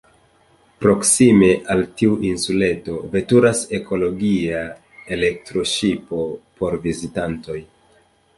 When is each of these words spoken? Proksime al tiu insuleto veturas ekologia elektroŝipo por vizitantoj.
Proksime 0.83 1.49
al 1.73 1.83
tiu 1.99 2.15
insuleto 2.29 2.95
veturas 3.11 3.61
ekologia 3.81 4.63
elektroŝipo 5.19 6.25
por 6.61 6.81
vizitantoj. 6.89 7.61